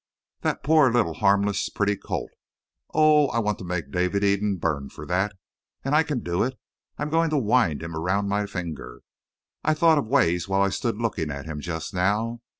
That 0.39 0.63
poor 0.63 0.91
little 0.91 1.13
harmless, 1.13 1.69
pretty 1.69 1.95
colt 1.95 2.31
oh, 2.91 3.27
I 3.27 3.37
want 3.37 3.59
to 3.59 3.63
make 3.63 3.91
David 3.91 4.23
Eden 4.23 4.55
burn 4.55 4.89
for 4.89 5.05
that! 5.05 5.35
And 5.85 5.93
I 5.93 6.01
can 6.01 6.21
do 6.21 6.41
it. 6.41 6.57
I'm 6.97 7.11
going 7.11 7.29
to 7.29 7.37
wind 7.37 7.83
him 7.83 7.95
around 7.95 8.27
my 8.27 8.47
finger. 8.47 9.01
I've 9.63 9.77
thought 9.77 9.99
of 9.99 10.07
ways 10.07 10.47
while 10.49 10.63
I 10.63 10.69
stood 10.69 10.97
looking 10.97 11.29
at 11.29 11.45
him 11.45 11.59
just 11.61 11.93
now. 11.93 12.41